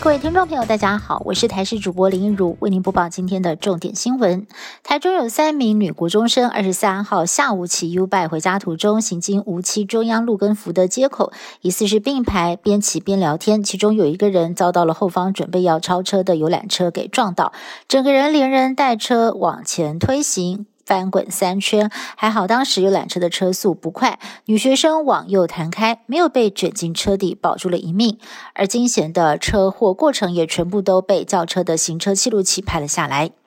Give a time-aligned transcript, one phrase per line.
[0.00, 4.46] 各位听众朋友，大家好，我是台视主播林英如，为您播报今天的重点新闻。
[4.84, 11.32] 台中有三名女国中生，二十三号下午骑 U 拜回家途中，行经无期中央路跟福德街口，
[11.62, 17.52] 疑似是并排边骑边聊天，其中有一个人遭到了后方准备要超车的游览车给撞倒，
[17.88, 20.66] 整个人连人带车往前推行。
[20.88, 28.16] 翻滚三圈，还好当时游览车的车速不快，女学生往右弹开，没有被卷进车底，保住了一命。
[28.54, 33.37] 而惊险的车祸过程也全部都被轿车的行车记录器拍了下来。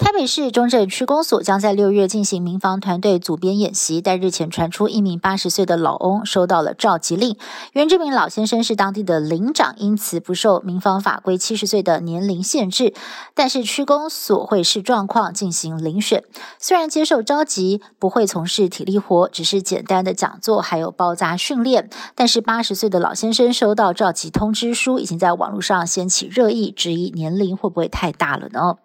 [0.00, 7.36] 台北市中正区公所将在六月进行民防团队组编演习，但日前传出一名八十岁的老翁收到了召集令，
[7.74, 12.94] 原这名老先生是当地的领长，因此不受民防法规七十岁的年龄限制。
[13.34, 16.24] 但是区公所会视状况进行遴选，
[16.58, 28.76] 虽然接受召集不会从事体力活，只是简单的讲座还有包扎训练，但是八十岁的老先生收到召集通知书，已经在网络上掀起热议，质疑年龄会不会太大了呢？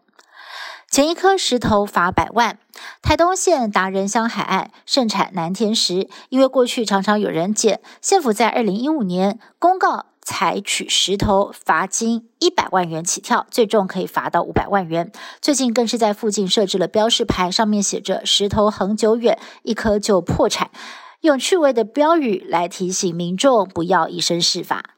[0.95, 2.57] 捡一颗石头罚百万。
[3.01, 15.11] 台东县达人乡海岸盛产南天石，因为过去常常有人捡，县府在二零一五年公告采取石头罚金一百万元起跳，最重可以罚到五百万元。
[15.41, 20.71] 最近更是在附近设置了标示牌，上面写着“石头恒久远，一颗就破产”，
[21.19, 24.94] 用趣味的标语来提醒民众不要以身试法。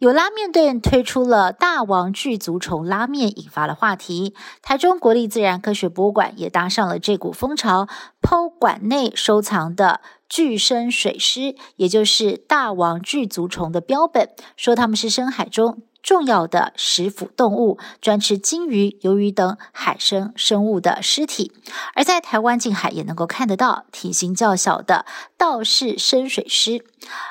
[0.00, 4.34] 有拉面店推出了大王巨足虫拉面，引发了话题。
[4.62, 7.86] 台中国立自然科学博物馆也搭上了这股风潮，
[8.22, 15.82] 剖馆内收藏的巨身水狮，也就是大王巨足虫的标本，说他们是深海中。
[16.02, 21.52] 重要的食腐动物，专吃鲸鱼、鱿鱼等海生生物的尸体。
[21.94, 25.04] 而在台湾近海也能够看得到体型较小的
[25.36, 26.84] 道氏深水狮。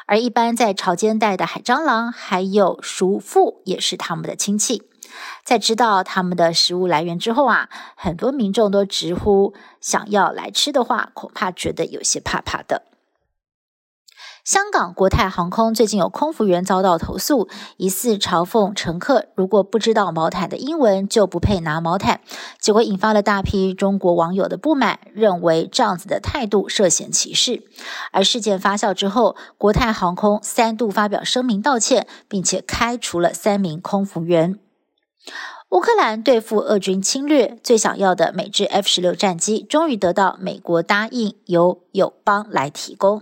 [0.05, 4.83] 而一般在潮间带的海蟑螂，还有熟妇，也是它们的亲戚。
[5.43, 12.83] 在知道它们的食物来源之后啊，很多民众都直呼想要来吃的话，恐怕觉得有些怕怕的。
[14.49, 22.21] 香港国泰航空最近有空服员遭到投诉，疑似嘲讽乘客如果不知道毛毯的英文就不配拿毛毯，
[22.59, 27.61] 结果引发了大批中国网友的不满，认为这样子的态度涉嫌歧视。
[28.11, 34.57] 而事件发酵之后，国泰航空三度发表声明道歉，并且开除了三名空服员。
[35.69, 43.21] 乌克兰对付俄军侵略，最想要的美制 F 十六战机终于得到美国答应由友邦来提供，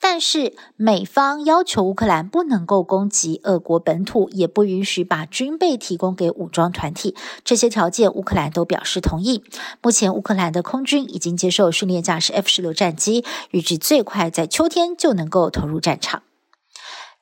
[0.00, 7.14] 但是美方要求乌克兰不能够攻击俄国本土，也不允许把军备提供给武装团体。
[7.44, 9.44] 这些条件乌克兰都表示同意。
[9.82, 16.22] 目前乌克兰的空军已经接受训练驾驶 F 十六战机，预计最快在秋天就能够投入战场。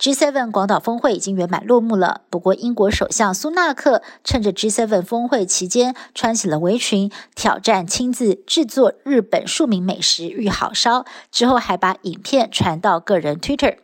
[0.00, 2.22] G7 广岛峰会已经圆满落幕了。
[2.30, 13.76] 不过，英国首相苏纳克趁着 G7 峰会期间穿起了围裙，挑战亲自制作日本著名美食御好烧，之后还把影片传到个人 Twitter。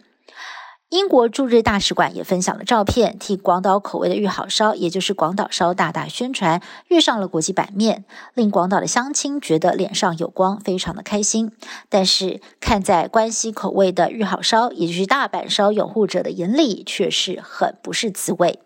[0.88, 8.04] 英国驻日大使馆也分享了照片，替广岛口味的玉好烧，也就是广岛烧，大大宣传，跃上了国际版面，
[8.34, 11.50] 令广岛的乡亲觉得脸上有光，非常的开心。
[11.88, 18.60] 但是看在关西口味的玉好烧，也就是大阪烧拥护者的眼里，却是很不是滋味。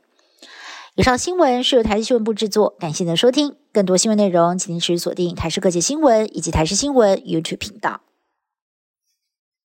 [0.96, 3.56] 以上新闻是由台视新闻部制作，感谢您的收听。
[3.72, 8.02] 更多新闻内容，请您持续锁定台视各界新闻以及台视新闻 YouTube 频道。